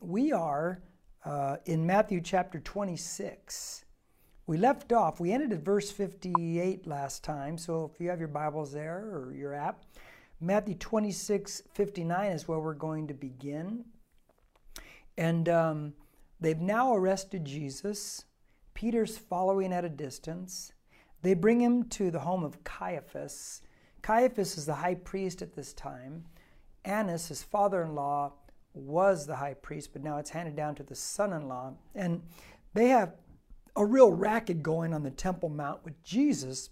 [0.00, 0.82] we are
[1.24, 3.84] uh, in Matthew chapter 26.
[4.46, 7.58] We left off, we ended at verse 58 last time.
[7.58, 9.84] So if you have your Bibles there or your app,
[10.40, 13.84] Matthew 26 59 is where we're going to begin.
[15.16, 15.94] And um,
[16.40, 18.24] they've now arrested Jesus.
[18.72, 20.72] Peter's following at a distance.
[21.22, 23.62] They bring him to the home of Caiaphas.
[24.02, 26.24] Caiaphas is the high priest at this time.
[26.84, 28.32] Annas, his father in law,
[28.78, 31.72] was the high priest, but now it's handed down to the son in law.
[31.94, 32.22] And
[32.74, 33.14] they have
[33.76, 36.70] a real racket going on the Temple Mount with Jesus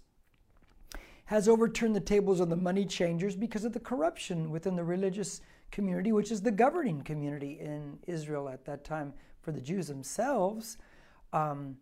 [1.25, 5.41] has overturned the tables of the money changers because of the corruption within the religious
[5.71, 10.77] community, which is the governing community in Israel at that time for the Jews themselves.
[11.33, 11.77] Um,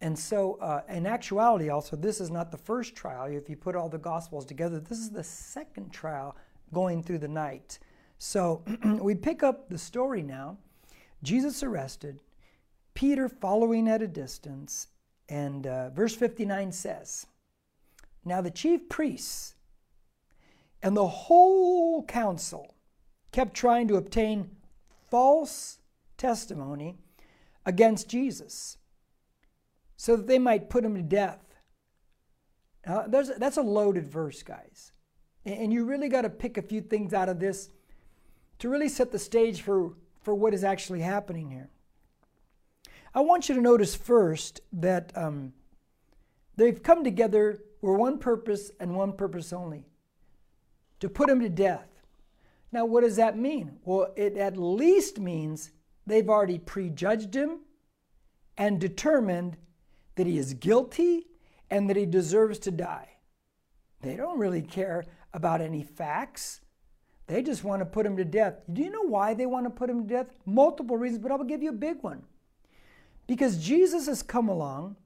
[0.00, 3.24] and so, uh, in actuality, also, this is not the first trial.
[3.24, 6.36] If you put all the Gospels together, this is the second trial
[6.72, 7.78] going through the night.
[8.18, 8.62] So,
[9.00, 10.58] we pick up the story now.
[11.22, 12.20] Jesus arrested,
[12.94, 14.88] Peter following at a distance,
[15.28, 17.26] and uh, verse 59 says,
[18.24, 19.54] Now the chief priests
[20.82, 22.74] and the whole council
[23.32, 24.50] kept trying to obtain
[25.10, 25.78] false
[26.16, 26.96] testimony
[27.64, 28.78] against Jesus
[29.96, 31.40] so that they might put him to death.
[32.86, 34.92] Now, that's a loaded verse, guys.
[35.44, 37.70] And you really got to pick a few things out of this
[38.58, 41.70] to really set the stage for, for what is actually happening here.
[43.14, 45.52] I want you to notice first that um,
[46.56, 49.86] they've come together for one purpose and one purpose only
[51.00, 51.88] to put him to death.
[52.72, 53.78] Now, what does that mean?
[53.84, 55.70] Well, it at least means
[56.06, 57.60] they've already prejudged him
[58.58, 59.56] and determined
[60.16, 61.26] that he is guilty
[61.70, 63.08] and that he deserves to die.
[64.00, 66.60] They don't really care about any facts.
[67.26, 68.54] They just want to put him to death.
[68.72, 70.26] Do you know why they want to put him to death?
[70.44, 72.22] Multiple reasons, but I'll give you a big one.
[73.26, 74.96] Because Jesus has come along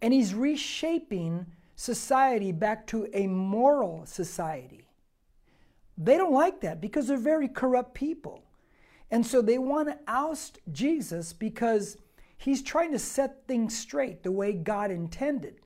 [0.00, 4.86] and he's reshaping society back to a moral society.
[5.98, 8.44] They don't like that because they're very corrupt people.
[9.10, 11.98] And so they want to oust Jesus because
[12.38, 15.56] he's trying to set things straight the way God intended.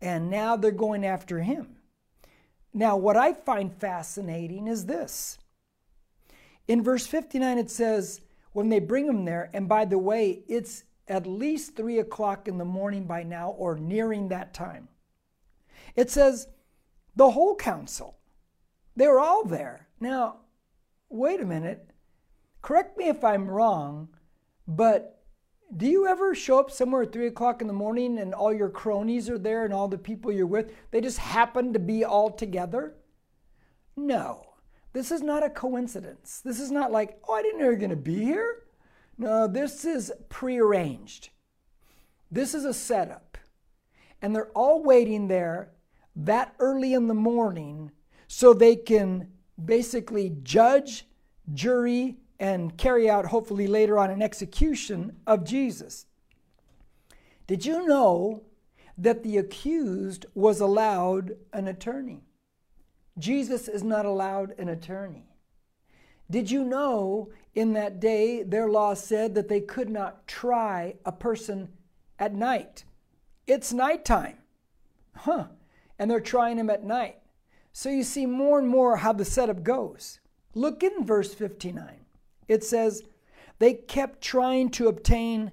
[0.00, 1.77] And now they're going after him.
[2.78, 5.36] Now, what I find fascinating is this.
[6.68, 8.20] In verse 59, it says,
[8.52, 12.56] when they bring him there, and by the way, it's at least three o'clock in
[12.56, 14.86] the morning by now or nearing that time.
[15.96, 16.46] It says,
[17.16, 18.16] the whole council,
[18.94, 19.88] they were all there.
[19.98, 20.36] Now,
[21.08, 21.90] wait a minute.
[22.62, 24.06] Correct me if I'm wrong,
[24.68, 25.17] but
[25.76, 28.70] do you ever show up somewhere at three o'clock in the morning and all your
[28.70, 32.30] cronies are there and all the people you're with, they just happen to be all
[32.30, 32.94] together?
[33.96, 34.44] No.
[34.94, 36.40] This is not a coincidence.
[36.42, 38.64] This is not like, oh, I didn't know you were going to be here.
[39.18, 41.30] No, this is prearranged.
[42.30, 43.36] This is a setup.
[44.22, 45.72] And they're all waiting there
[46.16, 47.90] that early in the morning
[48.26, 49.28] so they can
[49.62, 51.06] basically judge,
[51.52, 56.06] jury, and carry out, hopefully later on, an execution of Jesus.
[57.46, 58.42] Did you know
[58.96, 62.22] that the accused was allowed an attorney?
[63.18, 65.28] Jesus is not allowed an attorney.
[66.30, 71.12] Did you know in that day their law said that they could not try a
[71.12, 71.68] person
[72.18, 72.84] at night?
[73.46, 74.38] It's nighttime.
[75.16, 75.46] Huh.
[75.98, 77.16] And they're trying him at night.
[77.72, 80.20] So you see more and more how the setup goes.
[80.54, 81.97] Look in verse 59
[82.48, 83.02] it says,
[83.58, 85.52] they kept trying to obtain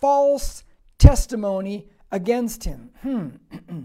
[0.00, 0.64] false
[0.98, 2.90] testimony against him.
[3.02, 3.28] Hmm.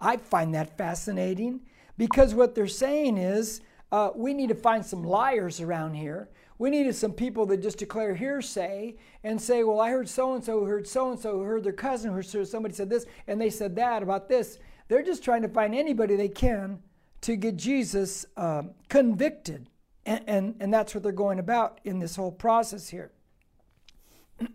[0.00, 1.60] I find that fascinating
[1.96, 3.60] because what they're saying is
[3.92, 6.28] uh, we need to find some liars around here.
[6.58, 10.44] We needed some people that just declare hearsay and say, well, I heard so and
[10.44, 13.76] so heard so and so heard their cousin heard somebody said this and they said
[13.76, 14.58] that about this.
[14.88, 16.80] They're just trying to find anybody they can
[17.22, 19.68] to get Jesus uh, convicted.
[20.04, 23.12] And, and, and that's what they're going about in this whole process here.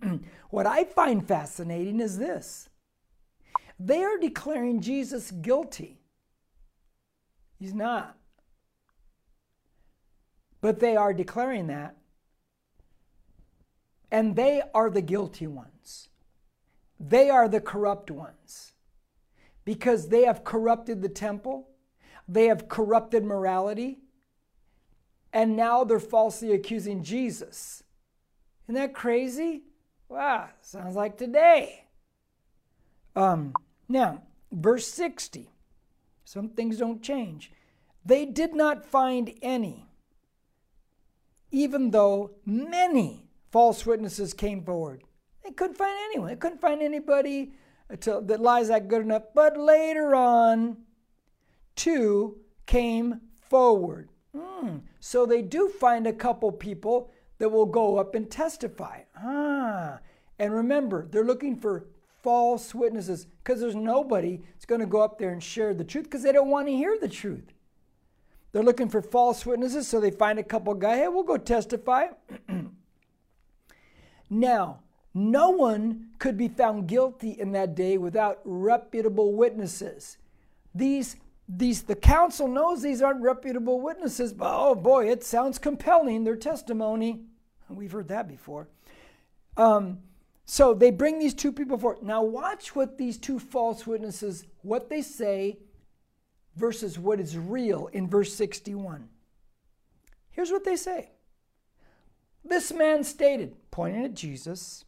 [0.50, 2.70] what I find fascinating is this
[3.80, 6.00] they are declaring Jesus guilty.
[7.60, 8.18] He's not.
[10.62, 11.96] But they are declaring that.
[14.12, 16.10] And they are the guilty ones.
[17.00, 18.74] They are the corrupt ones.
[19.66, 21.70] Because they have corrupted the temple,
[22.28, 24.00] they have corrupted morality,
[25.34, 27.84] and now they're falsely accusing Jesus.
[28.66, 29.64] Isn't that crazy?
[30.10, 31.86] Wow, sounds like today.
[33.16, 33.54] Um,
[33.90, 35.52] now, verse 60.
[36.26, 37.52] Some things don't change.
[38.06, 39.86] They did not find any.
[41.52, 45.04] even though many false witnesses came forward.
[45.44, 46.30] They couldn't find anyone.
[46.30, 47.54] They couldn't find anybody
[48.02, 49.24] to, that lies that good enough.
[49.34, 50.78] But later on,
[51.76, 54.10] two came forward.
[54.38, 59.02] Mm, so they do find a couple people that will go up and testify.
[59.16, 60.00] Ah,
[60.40, 61.86] and remember, they're looking for
[62.22, 66.06] false witnesses because there's nobody that's going to go up there and share the truth
[66.06, 67.54] because they don't want to hear the truth.
[68.52, 70.98] They're looking for false witnesses, so they find a couple guys.
[70.98, 72.08] Hey, we'll go testify.
[74.30, 74.80] now,
[75.14, 80.18] no one could be found guilty in that day without reputable witnesses.
[80.74, 81.18] These,
[81.48, 86.36] these, the council knows these aren't reputable witnesses, but oh boy, it sounds compelling, their
[86.36, 87.22] testimony.
[87.70, 88.68] We've heard that before.
[89.56, 90.00] Um,
[90.46, 92.04] so they bring these two people forward.
[92.04, 95.60] Now watch what these two false witnesses, what they say
[96.56, 99.10] versus what is real in verse 61.
[100.32, 101.12] Here's what they say.
[102.44, 104.86] This man stated, pointing at Jesus,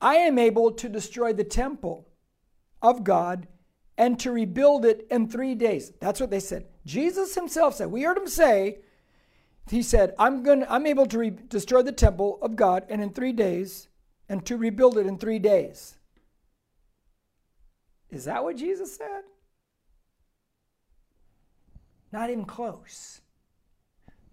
[0.00, 2.08] I am able to destroy the temple
[2.80, 3.48] of God
[3.96, 5.92] and to rebuild it in three days.
[6.00, 6.66] That's what they said.
[6.84, 8.78] Jesus himself said, we heard him say,
[9.70, 13.10] he said, I'm, gonna, I'm able to re- destroy the temple of God and in
[13.10, 13.88] three days,
[14.28, 15.96] and to rebuild it in three days.
[18.10, 19.22] Is that what Jesus said?
[22.12, 23.20] Not even close.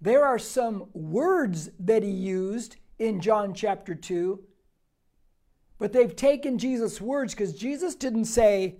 [0.01, 4.43] There are some words that he used in John chapter 2
[5.81, 8.75] but they've taken Jesus' words because Jesus didn't say,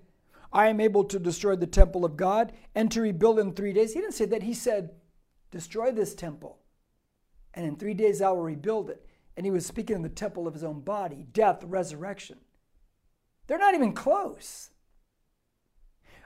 [0.53, 3.93] I am able to destroy the temple of God and to rebuild in three days.
[3.93, 4.43] He didn't say that.
[4.43, 4.91] He said,
[5.51, 6.59] Destroy this temple,
[7.53, 9.05] and in three days I will rebuild it.
[9.35, 12.37] And he was speaking of the temple of his own body, death, resurrection.
[13.47, 14.69] They're not even close.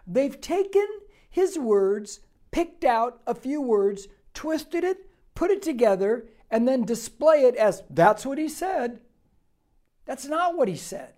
[0.05, 0.87] They've taken
[1.29, 2.19] his words,
[2.51, 7.83] picked out a few words, twisted it, put it together, and then display it as
[7.89, 8.99] that's what he said.
[10.05, 11.13] That's not what he said.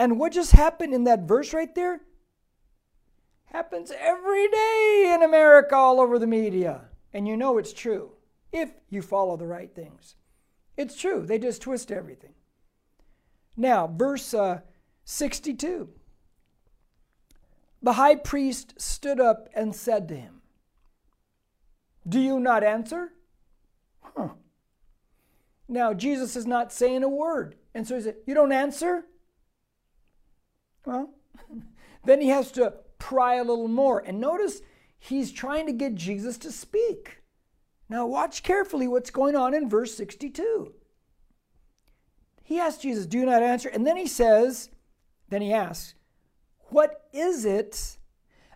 [0.00, 2.00] And what just happened in that verse right there
[3.44, 6.86] happens every day in America, all over the media.
[7.12, 8.12] And you know it's true
[8.50, 10.16] if you follow the right things.
[10.78, 11.26] It's true.
[11.26, 12.32] They just twist everything.
[13.58, 14.60] Now, verse uh,
[15.04, 15.90] 62.
[17.82, 20.40] The high priest stood up and said to him,
[22.08, 23.12] Do you not answer?
[24.00, 24.30] Huh.
[25.68, 27.56] Now, Jesus is not saying a word.
[27.74, 29.04] And so he said, You don't answer?
[30.84, 31.10] Well,
[32.04, 34.00] then he has to pry a little more.
[34.00, 34.62] And notice
[34.98, 37.22] he's trying to get Jesus to speak.
[37.88, 40.72] Now, watch carefully what's going on in verse 62.
[42.44, 43.68] He asks Jesus, Do not answer?
[43.68, 44.70] And then he says,
[45.28, 45.94] Then he asks,
[46.68, 47.98] What is it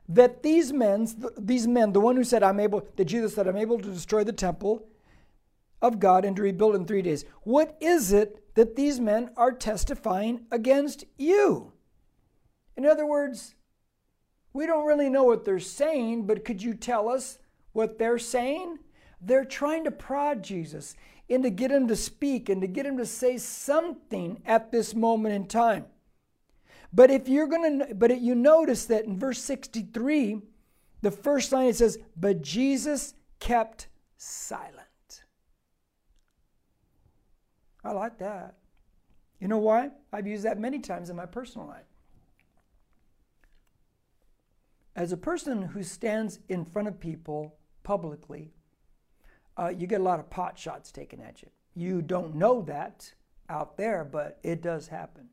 [0.08, 3.56] that these men, these men, the one who said, I'm able, that Jesus said, I'm
[3.56, 4.86] able to destroy the temple
[5.84, 7.24] of God and to rebuild in three days.
[7.42, 11.73] What is it that these men are testifying against you?
[12.76, 13.54] In other words,
[14.52, 17.38] we don't really know what they're saying, but could you tell us
[17.72, 18.78] what they're saying?
[19.20, 20.94] They're trying to prod Jesus
[21.28, 24.94] and to get him to speak and to get him to say something at this
[24.94, 25.86] moment in time.
[26.92, 30.40] But if you're going to, but you notice that in verse 63,
[31.02, 34.78] the first line it says, But Jesus kept silent.
[37.82, 38.54] I like that.
[39.40, 39.90] You know why?
[40.12, 41.84] I've used that many times in my personal life.
[44.96, 48.52] As a person who stands in front of people publicly,
[49.56, 51.48] uh, you get a lot of pot shots taken at you.
[51.74, 53.12] You don't know that
[53.48, 55.28] out there, but it does happen.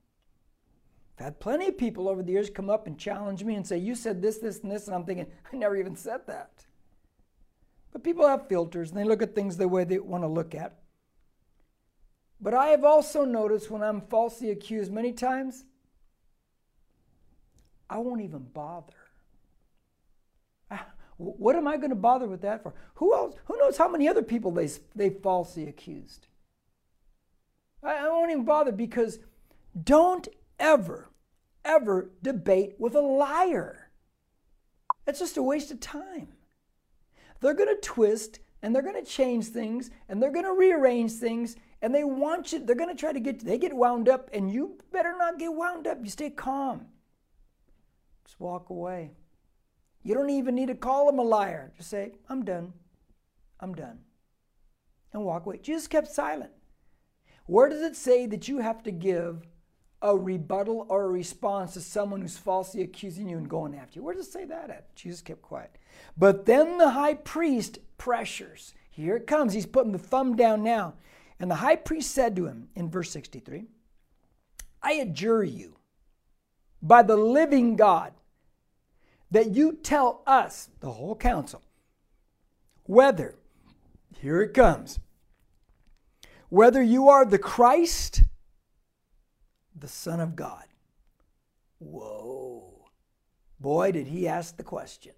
[1.17, 3.77] I've had plenty of people over the years come up and challenge me and say,
[3.77, 6.65] You said this, this, and this, and I'm thinking, I never even said that.
[7.91, 10.55] But people have filters and they look at things the way they want to look
[10.55, 10.79] at.
[12.39, 15.65] But I have also noticed when I'm falsely accused many times,
[17.87, 18.93] I won't even bother.
[21.21, 22.73] What am I going to bother with that for?
[22.95, 23.35] Who else?
[23.45, 26.27] Who knows how many other people they, they falsely accused?
[27.83, 29.19] I, I won't even bother because
[29.83, 30.27] don't
[30.59, 31.09] ever,
[31.63, 33.89] ever debate with a liar.
[35.05, 36.29] It's just a waste of time.
[37.39, 41.13] They're going to twist and they're going to change things and they're going to rearrange
[41.13, 44.29] things and they want you, they're going to try to get, they get wound up,
[44.33, 45.97] and you better not get wound up.
[46.03, 46.85] You stay calm.
[48.23, 49.13] Just walk away.
[50.03, 51.71] You don't even need to call them a liar.
[51.77, 52.73] Just say, I'm done.
[53.59, 53.99] I'm done.
[55.13, 55.59] And walk away.
[55.61, 56.51] Jesus kept silent.
[57.45, 59.45] Where does it say that you have to give
[60.01, 64.03] a rebuttal or a response to someone who's falsely accusing you and going after you.
[64.03, 64.95] Where does it say that at?
[64.95, 65.77] Jesus kept quiet.
[66.17, 68.73] But then the high priest pressures.
[68.89, 69.53] Here it comes.
[69.53, 70.95] He's putting the thumb down now.
[71.39, 73.65] And the high priest said to him in verse 63
[74.83, 75.77] I adjure you
[76.81, 78.13] by the living God
[79.31, 81.61] that you tell us, the whole council,
[82.83, 83.35] whether,
[84.19, 84.99] here it comes,
[86.49, 88.23] whether you are the Christ,
[89.73, 90.65] the Son of God.
[91.79, 92.89] Whoa.
[93.59, 95.13] Boy, did he ask the question.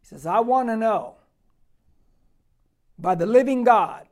[0.00, 1.16] He says, I want to know
[2.98, 4.06] by the living God,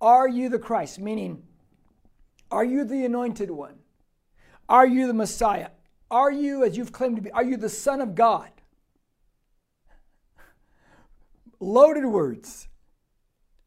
[0.00, 0.98] are you the Christ?
[0.98, 1.42] Meaning,
[2.50, 3.78] are you the anointed one?
[4.68, 5.70] Are you the Messiah?
[6.10, 8.50] Are you, as you've claimed to be, are you the Son of God?
[11.60, 12.68] Loaded words.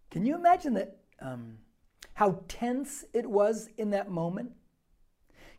[0.09, 0.97] Can you imagine that?
[1.19, 1.57] Um,
[2.13, 4.51] how tense it was in that moment?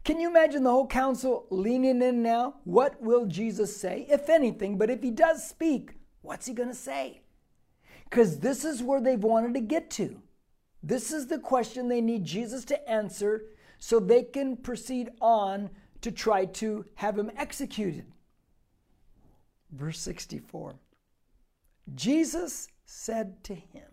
[0.05, 2.57] Can you imagine the whole council leaning in now?
[2.65, 4.77] What will Jesus say, if anything?
[4.77, 7.23] But if he does speak, what's he going to say?
[8.05, 10.21] Because this is where they've wanted to get to.
[10.83, 13.45] This is the question they need Jesus to answer
[13.79, 15.71] so they can proceed on
[16.02, 18.04] to try to have him executed.
[19.71, 20.75] Verse 64
[21.94, 23.88] Jesus said to him,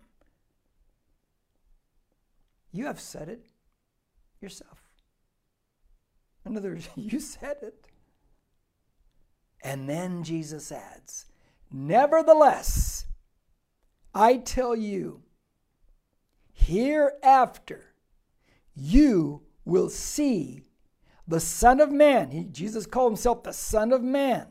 [2.71, 3.45] You have said it
[4.41, 4.83] yourself.
[6.45, 7.87] In other words, you said it.
[9.63, 11.25] And then Jesus adds,
[11.71, 13.05] Nevertheless,
[14.13, 15.21] I tell you,
[16.53, 17.93] hereafter
[18.75, 20.63] you will see
[21.29, 22.31] the Son of Man.
[22.31, 24.48] He, Jesus called himself the Son of Man.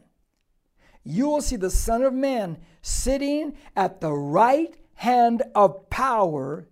[1.03, 6.69] You will see the Son of Man sitting at the right hand of power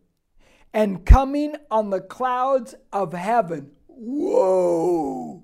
[0.73, 3.73] and coming on the clouds of heaven.
[3.89, 5.43] Whoa!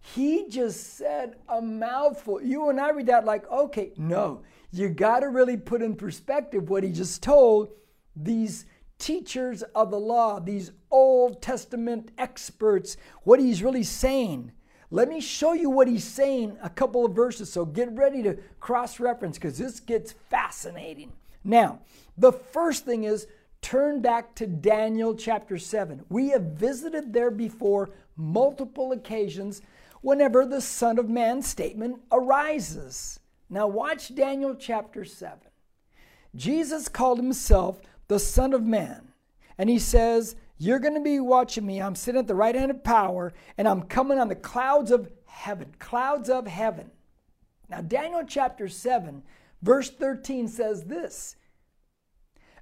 [0.00, 2.42] He just said a mouthful.
[2.42, 4.42] You and I read that like, okay, no.
[4.72, 7.68] You got to really put in perspective what he just told
[8.16, 8.66] these
[9.00, 14.52] teachers of the law, these Old Testament experts, what he's really saying.
[14.92, 17.52] Let me show you what he's saying a couple of verses.
[17.52, 21.12] So get ready to cross reference because this gets fascinating.
[21.42, 21.80] Now,
[22.18, 23.26] the first thing is
[23.62, 26.04] turn back to Daniel chapter 7.
[26.08, 29.62] We have visited there before multiple occasions
[30.02, 33.20] whenever the Son of Man statement arises.
[33.48, 35.38] Now, watch Daniel chapter 7.
[36.34, 37.80] Jesus called himself
[38.10, 39.12] the Son of Man.
[39.56, 41.80] And he says, You're going to be watching me.
[41.80, 45.08] I'm sitting at the right hand of power, and I'm coming on the clouds of
[45.26, 45.72] heaven.
[45.78, 46.90] Clouds of heaven.
[47.68, 49.22] Now, Daniel chapter 7,
[49.62, 51.36] verse 13 says this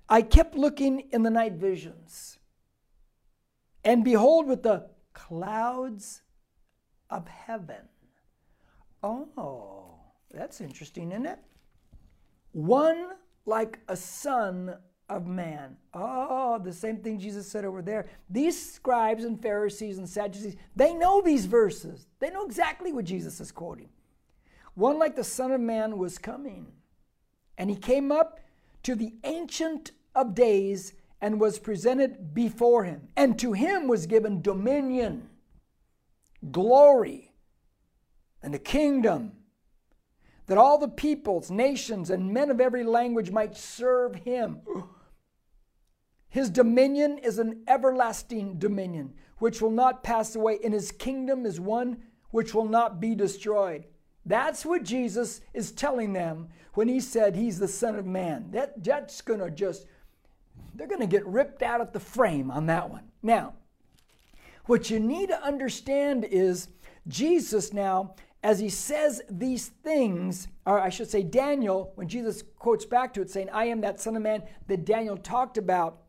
[0.06, 2.38] I kept looking in the night visions,
[3.82, 6.20] and behold, with the clouds
[7.08, 7.88] of heaven.
[9.02, 9.94] Oh,
[10.30, 11.38] that's interesting, isn't it?
[12.52, 13.12] One
[13.46, 14.76] like a son
[15.08, 15.76] of man.
[15.94, 18.06] Oh, the same thing Jesus said over there.
[18.28, 22.06] These scribes and Pharisees and Sadducees, they know these verses.
[22.20, 23.88] They know exactly what Jesus is quoting.
[24.74, 26.72] One like the Son of Man was coming,
[27.56, 28.40] and he came up
[28.84, 33.08] to the Ancient of Days and was presented before him.
[33.16, 35.30] And to him was given dominion,
[36.52, 37.32] glory,
[38.40, 39.32] and a kingdom
[40.46, 44.60] that all the peoples, nations, and men of every language might serve him.
[46.30, 51.60] His dominion is an everlasting dominion which will not pass away, and his kingdom is
[51.60, 51.98] one
[52.30, 53.84] which will not be destroyed.
[54.26, 58.50] That's what Jesus is telling them when he said he's the Son of Man.
[58.50, 59.86] That, that's going to just,
[60.74, 63.04] they're going to get ripped out of the frame on that one.
[63.22, 63.54] Now,
[64.66, 66.68] what you need to understand is
[67.06, 72.84] Jesus now, as he says these things, or I should say, Daniel, when Jesus quotes
[72.84, 76.02] back to it saying, I am that Son of Man that Daniel talked about,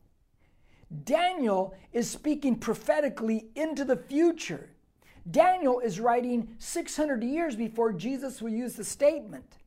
[1.04, 4.70] Daniel is speaking prophetically into the future.
[5.30, 9.58] Daniel is writing 600 years before Jesus will use the statement.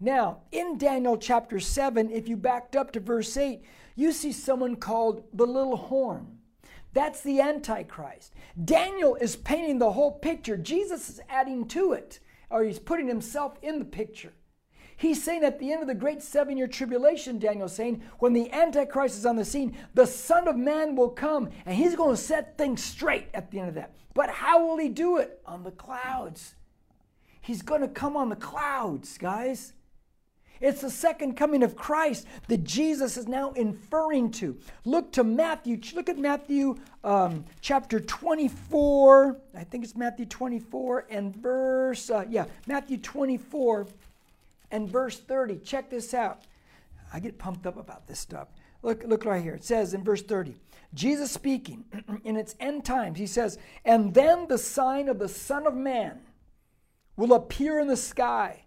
[0.00, 3.62] Now, in Daniel chapter 7, if you backed up to verse 8,
[3.94, 6.38] you see someone called the little horn.
[6.92, 8.34] That's the Antichrist.
[8.62, 10.56] Daniel is painting the whole picture.
[10.56, 12.20] Jesus is adding to it,
[12.50, 14.32] or he's putting himself in the picture.
[14.96, 18.50] He's saying at the end of the great seven year tribulation, Daniel's saying, when the
[18.52, 22.22] Antichrist is on the scene, the Son of Man will come and he's going to
[22.22, 23.94] set things straight at the end of that.
[24.14, 25.40] But how will he do it?
[25.44, 26.54] On the clouds.
[27.42, 29.74] He's going to come on the clouds, guys.
[30.60, 34.56] It's the second coming of Christ that Jesus is now inferring to.
[34.84, 35.78] Look to Matthew.
[35.94, 39.36] Look at Matthew um, chapter 24.
[39.54, 43.86] I think it's Matthew 24 and verse, uh, yeah, Matthew 24
[44.70, 45.58] and verse 30.
[45.58, 46.42] Check this out.
[47.12, 48.48] I get pumped up about this stuff.
[48.82, 49.54] Look, look right here.
[49.54, 50.56] It says in verse 30,
[50.94, 51.84] Jesus speaking
[52.24, 56.20] in its end times, he says, And then the sign of the Son of Man
[57.16, 58.66] will appear in the sky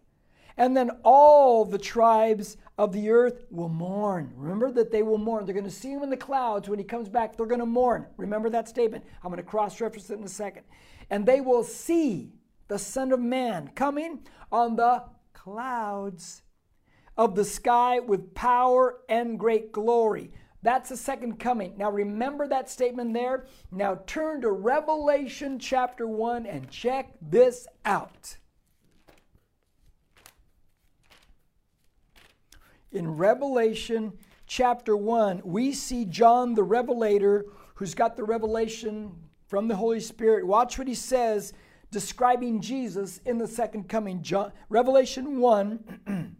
[0.59, 4.33] and then all the tribes of the earth will mourn.
[4.35, 5.45] Remember that they will mourn.
[5.45, 7.37] They're going to see him in the clouds when he comes back.
[7.37, 8.05] They're going to mourn.
[8.17, 9.05] Remember that statement.
[9.23, 10.63] I'm going to cross reference it in a second.
[11.09, 12.33] And they will see
[12.67, 14.19] the Son of Man coming
[14.51, 15.05] on the
[15.43, 16.41] clouds
[17.17, 20.31] of the sky with power and great glory.
[20.61, 21.75] That's the second coming.
[21.77, 23.45] Now remember that statement there.
[23.71, 28.37] Now turn to Revelation chapter 1 and check this out.
[32.91, 34.13] in Revelation
[34.47, 39.11] chapter 1, we see John the Revelator, who's got the revelation
[39.47, 40.45] from the Holy Spirit.
[40.45, 41.53] Watch what he says
[41.91, 44.21] describing Jesus in the second coming.
[44.21, 46.35] John, Revelation 1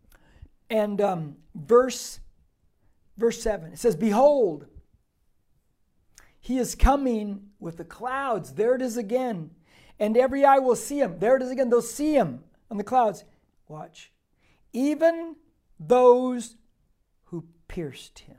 [0.70, 2.20] and um, verse,
[3.16, 3.72] verse 7.
[3.72, 4.66] It says, Behold,
[6.40, 8.52] he is coming with the clouds.
[8.52, 9.50] There it is again.
[9.98, 11.18] And every eye will see him.
[11.18, 11.70] There it is again.
[11.70, 13.24] They'll see him on the clouds.
[13.68, 14.12] Watch.
[14.72, 15.36] Even
[15.80, 16.56] those
[17.24, 18.36] who pierced him.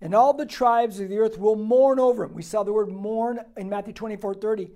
[0.00, 2.34] And all the tribes of the earth will mourn over him.
[2.34, 4.70] We saw the word mourn in Matthew 24 30.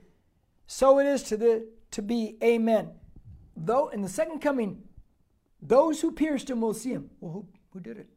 [0.66, 2.90] So it is to, the, to be, amen.
[3.56, 4.83] Though in the second coming,
[5.61, 7.11] those who pierced him will see him.
[7.21, 8.09] Well, who, who did it?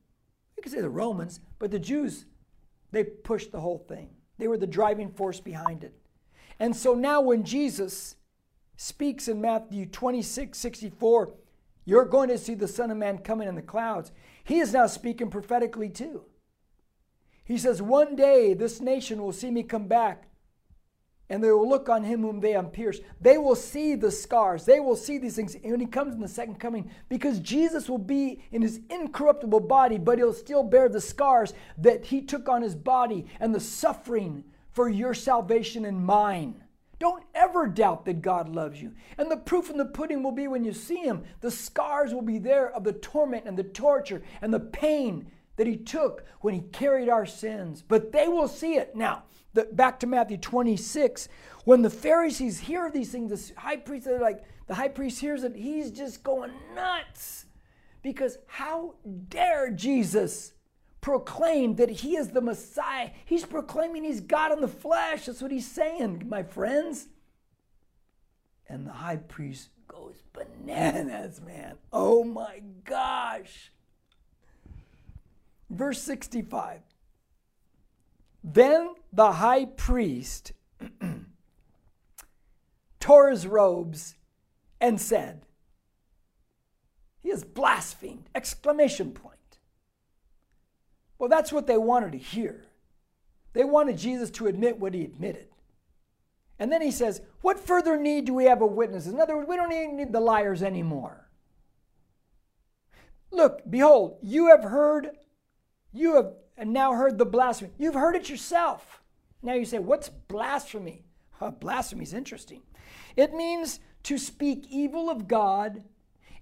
[0.55, 2.25] You could say the Romans, but the Jews,
[2.91, 4.09] they pushed the whole thing.
[4.37, 5.93] They were the driving force behind it.
[6.59, 8.15] And so now when Jesus
[8.75, 11.33] speaks in Matthew 26 64,
[11.85, 14.11] you're going to see the Son of Man coming in the clouds.
[14.43, 16.23] He is now speaking prophetically too.
[17.45, 20.26] He says, One day this nation will see me come back,
[21.29, 23.01] and they will look on him whom they have pierced.
[23.19, 24.65] They will see the scars.
[24.65, 27.97] They will see these things when he comes in the second coming, because Jesus will
[27.97, 32.61] be in his incorruptible body, but he'll still bear the scars that he took on
[32.61, 36.63] his body and the suffering for your salvation and mine.
[36.99, 38.93] Don't ever doubt that God loves you.
[39.17, 41.23] And the proof in the pudding will be when you see Him.
[41.41, 45.67] The scars will be there of the torment and the torture and the pain that
[45.67, 47.83] He took when He carried our sins.
[47.87, 48.95] But they will see it.
[48.95, 49.23] Now,
[49.57, 51.27] the, back to Matthew 26,
[51.65, 55.43] when the Pharisees hear these things, the high priest, are like, the high priest hears
[55.43, 57.45] it, he's just going nuts.
[58.03, 58.93] Because how
[59.29, 60.53] dare Jesus
[61.01, 63.09] proclaim that he is the Messiah.
[63.25, 65.25] He's proclaiming he's God in the flesh.
[65.25, 67.07] That's what he's saying, my friends.
[68.69, 71.77] And the high priest goes bananas, man.
[71.91, 73.71] Oh my gosh.
[75.69, 76.81] Verse 65.
[78.49, 80.53] Then the high priest
[83.01, 84.15] tore his robes
[84.79, 85.41] and said,
[87.21, 88.29] He has blasphemed!
[88.33, 89.59] Exclamation point.
[91.19, 92.63] Well, that's what they wanted to hear.
[93.51, 95.47] They wanted Jesus to admit what he admitted.
[96.57, 99.13] And then he says, What further need do we have of witnesses?
[99.13, 101.29] In other words, we don't even need the liars anymore.
[103.29, 105.09] Look, behold, you have heard,
[105.91, 106.31] you have
[106.65, 107.71] now heard the blasphemy.
[107.77, 109.01] You've heard it yourself.
[109.41, 111.03] Now you say, What's blasphemy?
[111.59, 112.61] blasphemy is interesting.
[113.15, 115.83] It means to speak evil of God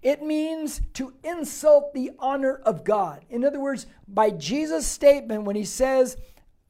[0.05, 3.25] it means to insult the honor of God.
[3.27, 6.15] In other words, by Jesus' statement, when he says,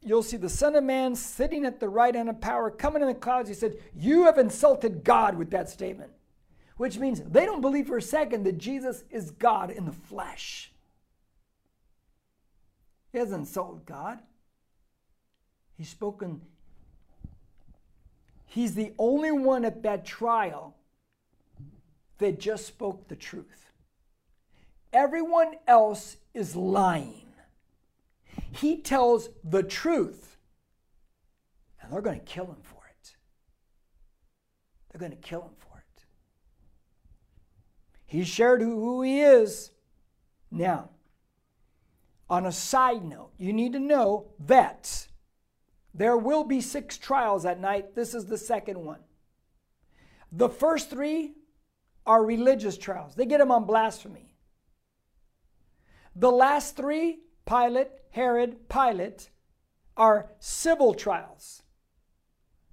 [0.01, 3.09] You'll see the Son of Man sitting at the right hand of power, coming in
[3.09, 6.11] the clouds, he said, You have insulted God with that statement.
[6.77, 10.71] Which means they don't believe for a second that Jesus is God in the flesh.
[13.15, 14.19] He hasn't insulted God.
[15.77, 16.41] He's spoken.
[18.45, 20.75] He's the only one at that trial
[22.17, 23.71] that just spoke the truth.
[24.91, 27.27] Everyone else is lying.
[28.51, 30.35] He tells the truth,
[31.81, 33.15] and they're going to kill him for it.
[34.91, 36.03] They're going to kill him for it.
[38.05, 39.71] He shared who, who he is.
[40.51, 40.89] Now,
[42.29, 45.07] on a side note, you need to know that
[45.93, 47.95] there will be six trials that night.
[47.95, 48.99] This is the second one.
[50.31, 51.35] The first three
[52.05, 53.15] are religious trials.
[53.15, 54.31] They get them on blasphemy.
[56.15, 59.29] The last three, Pilate, Herod, Pilate,
[59.97, 61.63] are civil trials.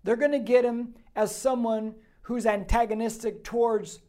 [0.05, 4.01] They're going to get him as someone who's antagonistic towards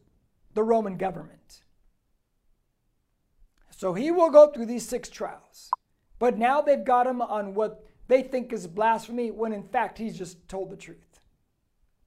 [0.54, 1.43] the Roman government.
[3.84, 5.70] So he will go through these six trials.
[6.18, 10.16] But now they've got him on what they think is blasphemy when in fact he's
[10.16, 11.20] just told the truth.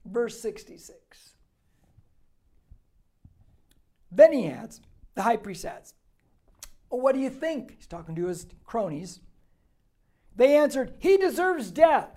[0.03, 0.97] Verse 66.
[4.11, 4.81] Then he adds,
[5.13, 5.93] the high priest adds,
[6.89, 7.75] well, What do you think?
[7.75, 9.19] He's talking to his cronies.
[10.35, 12.09] They answered, He deserves death.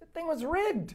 [0.00, 0.94] The thing was rigged.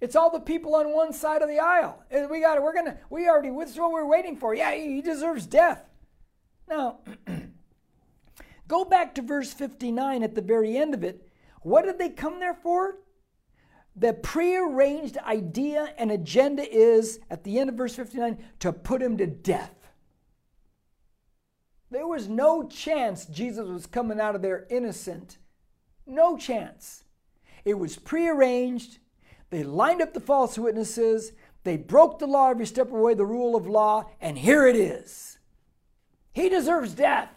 [0.00, 2.02] It's all the people on one side of the aisle.
[2.30, 2.62] We got it.
[2.62, 2.96] We're gonna.
[3.10, 3.50] We already.
[3.50, 4.54] This is what we're waiting for.
[4.54, 5.89] Yeah, he deserves death.
[6.70, 7.00] Now,
[8.68, 11.28] go back to verse 59 at the very end of it.
[11.62, 12.98] What did they come there for?
[13.96, 19.18] The prearranged idea and agenda is, at the end of verse 59, to put him
[19.18, 19.74] to death.
[21.90, 25.38] There was no chance Jesus was coming out of there innocent.
[26.06, 27.02] No chance.
[27.64, 28.98] It was prearranged.
[29.50, 31.32] They lined up the false witnesses.
[31.64, 34.68] They broke the law every step of the way, the rule of law, and here
[34.68, 35.39] it is.
[36.32, 37.30] He deserves death.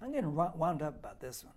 [0.00, 1.54] I'm getting wound up about this one.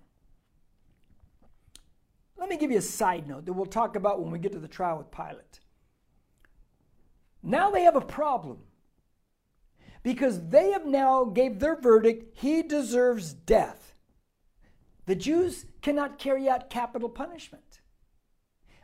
[2.38, 4.60] Let me give you a side note that we'll talk about when we get to
[4.60, 5.60] the trial with Pilate.
[7.44, 8.60] Now they have a problem
[10.04, 13.96] because they have now gave their verdict he deserves death.
[15.06, 17.82] The Jews cannot carry out capital punishment.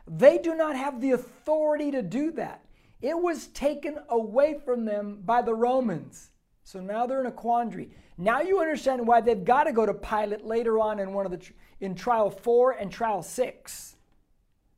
[0.06, 2.64] They do not have the authority to do that.
[3.00, 6.30] It was taken away from them by the Romans.
[6.64, 7.90] So now they're in a quandary.
[8.16, 11.32] Now you understand why they've got to go to Pilate later on in one of
[11.32, 11.40] the
[11.80, 13.96] in trial 4 and trial 6.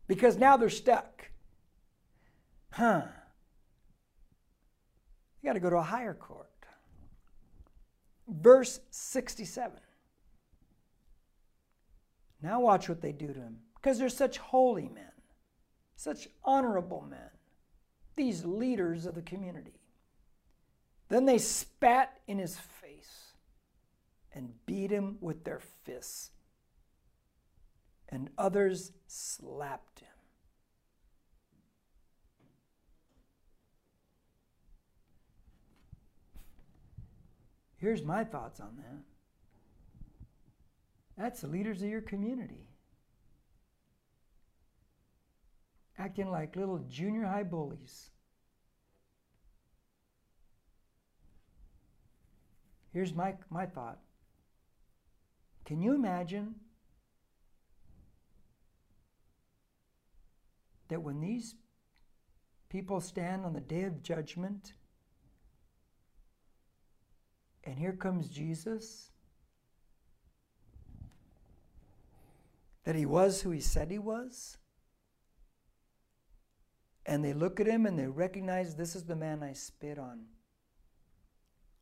[0.07, 1.31] Because now they're stuck.
[2.73, 3.03] Huh.
[5.41, 6.49] You got to go to a higher court.
[8.29, 9.81] Verse 67.
[12.43, 13.59] Now watch what they do to him.
[13.77, 15.13] Because they're such holy men,
[15.97, 17.31] such honorable men,
[18.17, 19.81] these leaders of the community.
[21.09, 23.33] Then they spat in his face
[24.33, 26.31] and beat him with their fists.
[28.09, 30.09] And others slapped him.
[37.77, 39.03] Here's my thoughts on that.
[41.17, 42.70] That's the leaders of your community.
[46.01, 48.11] Acting like little junior high bullies.
[52.93, 53.99] Here's my, my thought.
[55.65, 56.55] Can you imagine
[60.89, 61.55] that when these
[62.71, 64.73] people stand on the day of judgment
[67.65, 69.11] and here comes Jesus.
[72.85, 74.57] That he was who he said he was.
[77.11, 80.27] And they look at him and they recognize this is the man I spit on.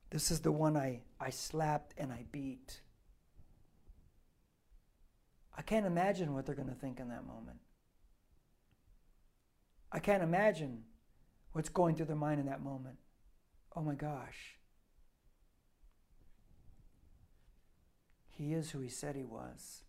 [0.09, 2.81] This is the one I, I slapped and I beat.
[5.55, 7.59] I can't imagine what they're going to think in that moment.
[9.93, 10.85] I can't imagine
[11.53, 12.97] what's going through their mind in that moment.
[13.77, 14.57] Oh my gosh.
[18.31, 19.83] He is who he said he was.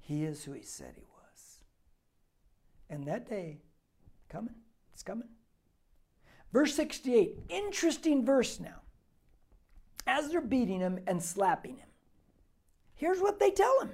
[0.00, 1.58] He is who he said he was.
[2.88, 3.58] And that day,
[4.30, 4.54] coming,
[4.92, 5.28] it's coming.
[6.52, 8.80] Verse 68, interesting verse now.
[10.06, 11.88] As they're beating him and slapping him,
[12.94, 13.90] here's what they tell him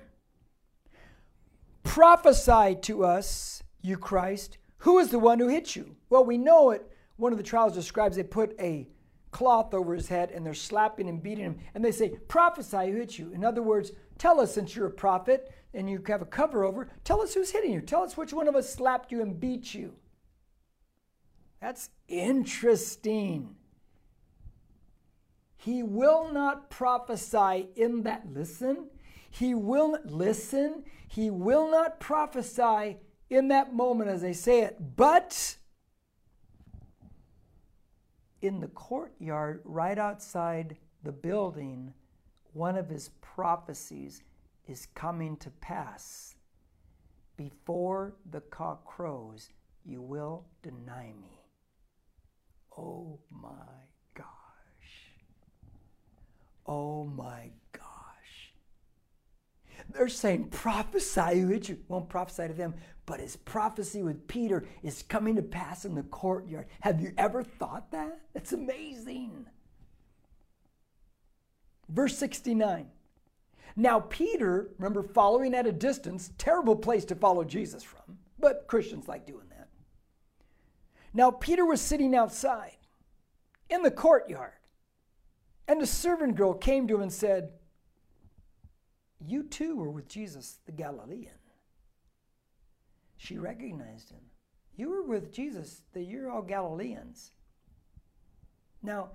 [1.82, 5.96] Prophesy to us, you Christ, who is the one who hit you?
[6.10, 6.86] Well, we know it.
[7.16, 8.88] One of the trials describes they put a
[9.30, 11.58] cloth over his head and they're slapping and beating him.
[11.74, 13.32] And they say, Prophesy who hit you.
[13.32, 16.90] In other words, tell us since you're a prophet and you have a cover over,
[17.04, 17.80] tell us who's hitting you.
[17.80, 19.94] Tell us which one of us slapped you and beat you.
[21.66, 23.56] That's interesting.
[25.56, 28.32] He will not prophesy in that.
[28.32, 28.86] Listen.
[29.28, 30.84] He will listen.
[31.08, 32.98] He will not prophesy
[33.30, 35.56] in that moment as they say it, but
[38.40, 41.92] in the courtyard right outside the building,
[42.52, 44.22] one of his prophecies
[44.68, 46.36] is coming to pass.
[47.36, 49.50] Before the cock crows,
[49.84, 51.35] you will deny me.
[52.76, 53.48] Oh my
[54.14, 54.26] gosh.
[56.66, 57.82] Oh my gosh.
[59.92, 61.78] They're saying, prophesy you.
[61.88, 62.74] Won't prophesy to them,
[63.06, 66.66] but his prophecy with Peter is coming to pass in the courtyard.
[66.80, 68.20] Have you ever thought that?
[68.34, 69.46] That's amazing.
[71.88, 72.88] Verse 69.
[73.76, 79.06] Now, Peter, remember, following at a distance, terrible place to follow Jesus from, but Christians
[79.06, 79.45] like doing.
[81.16, 82.76] Now, Peter was sitting outside
[83.70, 84.52] in the courtyard.
[85.66, 87.52] And a servant girl came to him and said,
[89.26, 91.32] You too were with Jesus the Galilean.
[93.16, 94.20] She recognized him.
[94.76, 97.30] You were with Jesus, that you're all Galileans.
[98.82, 99.08] Now,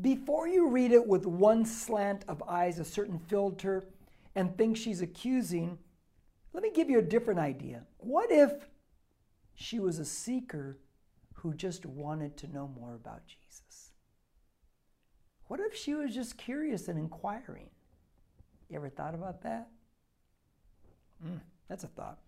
[0.00, 3.84] before you read it with one slant of eyes, a certain filter,
[4.34, 5.76] and think she's accusing,
[6.54, 7.82] let me give you a different idea.
[7.98, 8.52] What if
[9.54, 10.78] she was a seeker
[11.42, 13.92] who just wanted to know more about Jesus?
[15.46, 17.70] What if she was just curious and inquiring?
[18.68, 19.68] You ever thought about that?
[21.26, 22.18] Mm, that's a thought.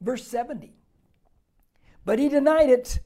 [0.00, 0.72] Verse 70.
[2.04, 3.00] But he denied it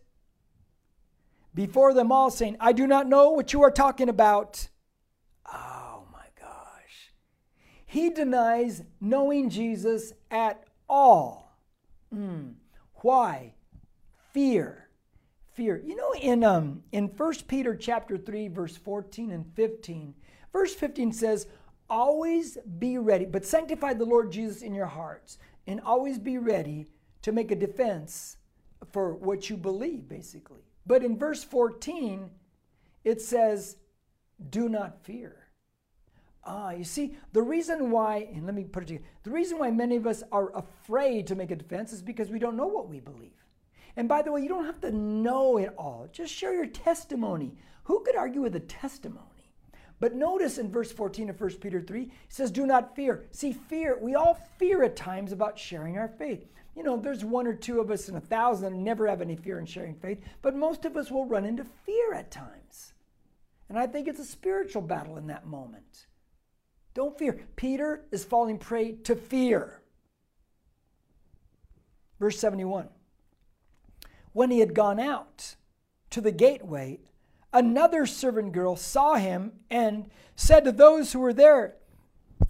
[1.55, 4.69] before them all, saying, I do not know what you are talking about.
[5.53, 7.13] Oh my gosh.
[7.87, 11.57] He denies knowing Jesus at all.
[12.15, 12.55] Mm.
[12.97, 13.55] Why?
[14.33, 14.82] Fear.
[15.63, 15.81] Fear.
[15.87, 20.13] You know, in um in 1 Peter chapter 3, verse 14 and 15,
[20.53, 21.47] verse 15 says,
[21.89, 26.89] Always be ready, but sanctify the Lord Jesus in your hearts, and always be ready
[27.23, 28.39] to make a defense
[28.91, 30.63] for what you believe, basically.
[30.85, 32.29] But in verse 14,
[33.05, 33.77] it says,
[34.51, 35.47] Do not fear.
[36.43, 39.59] Ah, you see, the reason why, and let me put it to you, the reason
[39.59, 42.67] why many of us are afraid to make a defense is because we don't know
[42.67, 43.42] what we believe.
[43.97, 46.09] And by the way, you don't have to know it all.
[46.13, 47.55] Just share your testimony.
[47.85, 49.27] Who could argue with a testimony?
[50.01, 53.27] But notice in verse 14 of 1 Peter 3, it says, Do not fear.
[53.31, 56.51] See, fear, we all fear at times about sharing our faith.
[56.75, 59.37] You know, there's one or two of us in a thousand that never have any
[59.37, 62.95] fear in sharing faith, but most of us will run into fear at times.
[63.69, 66.07] And I think it's a spiritual battle in that moment.
[66.95, 67.41] Don't fear.
[67.57, 69.83] Peter is falling prey to fear.
[72.19, 72.89] Verse 71
[74.33, 75.57] When he had gone out
[76.11, 77.01] to the gateway,
[77.53, 81.77] another servant girl saw him and said to those who were there,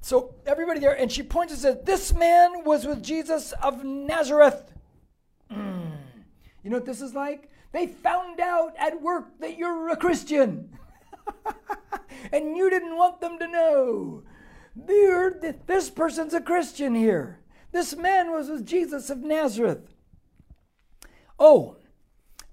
[0.00, 4.72] so everybody there, and she points and says, This man was with Jesus of Nazareth.
[5.50, 5.92] Mm.
[6.62, 7.50] You know what this is like?
[7.72, 10.76] They found out at work that you're a Christian.
[12.32, 14.22] and you didn't want them to know.
[14.76, 17.38] this person's a Christian here.
[17.70, 19.91] This man was with Jesus of Nazareth.
[21.44, 21.78] Oh,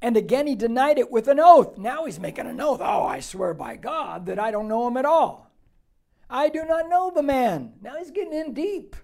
[0.02, 1.78] and again he denied it with an oath.
[1.78, 2.82] Now he's making an oath.
[2.82, 5.52] Oh, I swear by God that I don't know him at all.
[6.28, 7.74] I do not know the man.
[7.84, 8.96] Now he's getting in deep.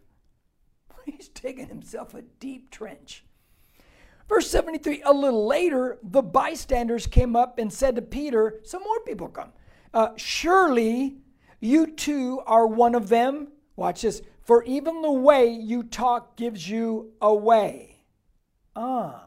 [1.06, 3.26] He's digging himself a deep trench.
[4.28, 9.02] Verse 73 A little later, the bystanders came up and said to Peter, Some more
[9.02, 9.52] people come.
[9.94, 11.18] Uh, Surely
[11.60, 13.50] you too are one of them.
[13.76, 14.24] Watch this.
[14.42, 18.06] For even the way you talk gives you away.
[18.76, 19.25] Ah.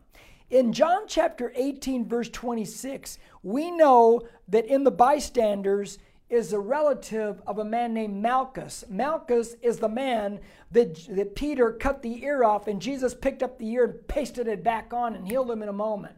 [0.50, 5.98] In John chapter 18, verse 26, we know that in the bystanders,
[6.30, 8.84] is a relative of a man named Malchus.
[8.88, 13.58] Malchus is the man that, that Peter cut the ear off, and Jesus picked up
[13.58, 16.14] the ear and pasted it back on and healed him in a moment.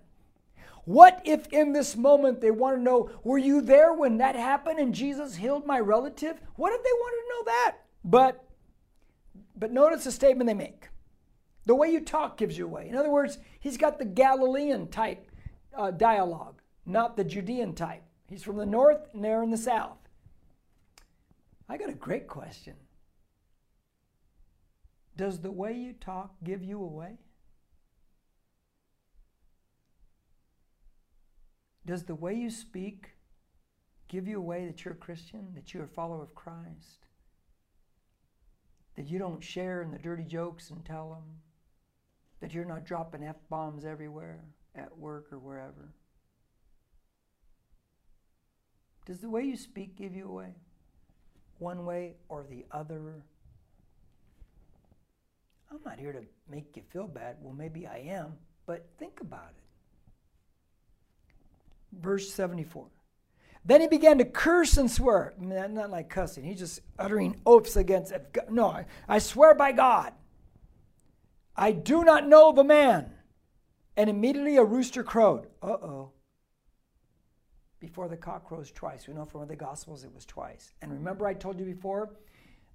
[0.84, 4.80] What if in this moment they want to know, were you there when that happened
[4.80, 6.40] and Jesus healed my relative?
[6.56, 7.76] What if they wanted to know that?
[8.04, 8.44] But
[9.56, 10.88] but notice the statement they make.
[11.66, 12.88] The way you talk gives you away.
[12.88, 15.30] In other words, he's got the Galilean type
[15.76, 18.02] uh, dialogue, not the Judean type.
[18.28, 19.98] He's from the north and they're in the south.
[21.68, 22.74] I got a great question.
[25.16, 27.18] Does the way you talk give you away?
[31.84, 33.10] Does the way you speak
[34.08, 37.06] give you away that you're a Christian, that you're a follower of Christ?
[38.96, 41.40] That you don't share in the dirty jokes and tell them?
[42.40, 45.92] That you're not dropping F bombs everywhere, at work or wherever?
[49.06, 50.54] Does the way you speak give you away?
[51.60, 53.22] one way or the other.
[55.70, 57.36] I'm not here to make you feel bad.
[57.40, 58.32] Well, maybe I am,
[58.66, 59.62] but think about it.
[62.00, 62.86] Verse 74.
[63.64, 65.34] Then he began to curse and swear.
[65.38, 66.44] Not like cussing.
[66.44, 68.12] He's just uttering oaths against.
[68.48, 70.12] No, I swear by God.
[71.60, 73.12] I do not know the man.
[73.96, 75.46] And immediately a rooster crowed.
[75.62, 76.12] Uh oh
[77.80, 79.08] before the cock crows twice.
[79.08, 80.74] We know from the Gospels it was twice.
[80.82, 82.10] And remember, I told you before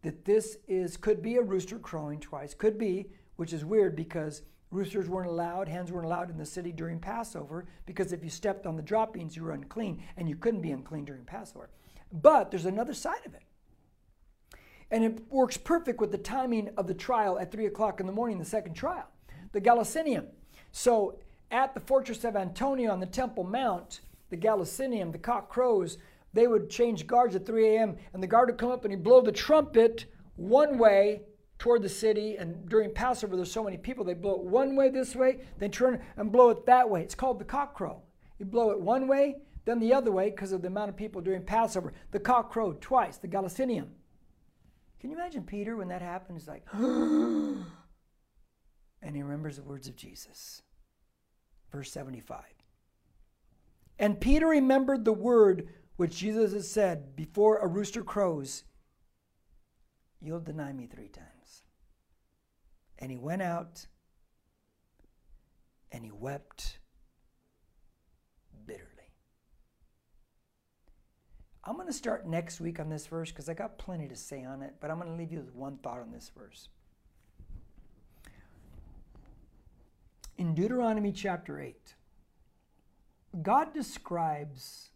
[0.01, 2.53] that this is could be a rooster crowing twice.
[2.53, 6.71] Could be, which is weird because roosters weren't allowed, hens weren't allowed in the city
[6.71, 10.61] during Passover because if you stepped on the droppings, you were unclean, and you couldn't
[10.61, 11.69] be unclean during Passover.
[12.11, 13.43] But there's another side of it.
[14.91, 18.11] And it works perfect with the timing of the trial at 3 o'clock in the
[18.11, 19.07] morning, the second trial,
[19.51, 20.25] the Gallicinium.
[20.71, 21.19] So
[21.51, 25.97] at the fortress of Antonia on the Temple Mount, the Gallicinium, the cock crows,
[26.33, 27.97] they would change guards at 3 a.m.
[28.13, 31.21] and the guard would come up and he'd blow the trumpet one way
[31.57, 32.35] toward the city.
[32.35, 35.71] And during Passover, there's so many people, they blow it one way this way, then
[35.71, 37.01] turn and blow it that way.
[37.01, 38.01] It's called the cock crow.
[38.37, 41.21] You blow it one way, then the other way because of the amount of people
[41.21, 41.93] during Passover.
[42.11, 43.87] The cock crowed twice, the Gallicinium.
[44.99, 46.37] Can you imagine Peter when that happened?
[46.37, 47.65] He's like, and
[49.13, 50.61] he remembers the words of Jesus.
[51.71, 52.43] Verse 75.
[53.99, 58.63] And Peter remembered the word which Jesus had said before a rooster crows,
[60.21, 61.63] You'll deny me three times.
[62.97, 63.85] And he went out
[65.91, 66.79] and he wept
[71.65, 74.43] I'm going to start next week on this verse because I got plenty to say
[74.43, 76.69] on it, but I'm going to leave you with one thought on this verse.
[80.37, 81.95] In Deuteronomy chapter 8,
[83.41, 84.89] God describes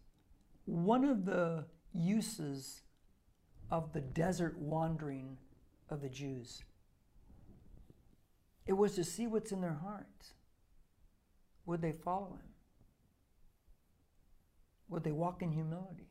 [0.66, 2.82] one of the uses
[3.70, 5.38] of the desert wandering
[5.88, 6.62] of the Jews.
[8.66, 10.34] It was to see what's in their hearts.
[11.66, 12.50] Would they follow him?
[14.88, 16.10] Would they walk in humility?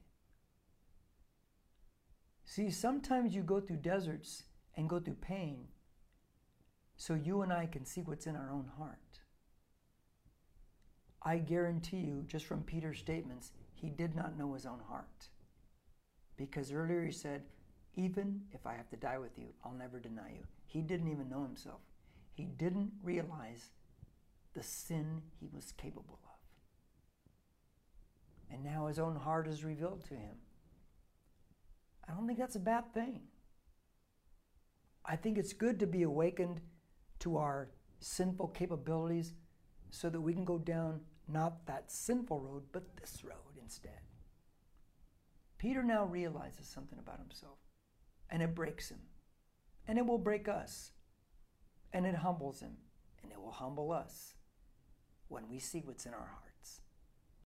[2.50, 4.42] See, sometimes you go through deserts
[4.76, 5.68] and go through pain
[6.98, 9.20] so you and I can see what's in our own heart.
[11.22, 15.28] I guarantee you, just from Peter's statements, he did not know his own heart.
[16.38, 17.44] Because earlier he said,
[17.94, 20.48] Even if I have to die with you, I'll never deny you.
[20.66, 21.82] He didn't even know himself.
[22.34, 23.70] He didn't realize
[24.56, 26.40] the sin he was capable of.
[28.52, 30.38] And now his own heart is revealed to him.
[32.10, 33.22] I don't think that's a bad thing.
[35.06, 36.62] I think it's good to be awakened
[37.20, 37.70] to our
[38.00, 39.34] sinful capabilities
[39.92, 44.02] so that we can go down not that sinful road, but this road instead.
[45.58, 47.58] Peter now realizes something about himself,
[48.30, 49.00] and it breaks him,
[49.88, 50.92] and it will break us,
[51.94, 52.78] and it humbles him,
[53.22, 54.34] and it will humble us
[55.28, 56.49] when we see what's in our heart.